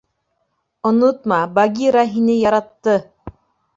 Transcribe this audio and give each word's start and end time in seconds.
—Онотма, 0.91 1.39
Багира 1.59 2.05
һине 2.15 2.39
яратты! 2.41 2.97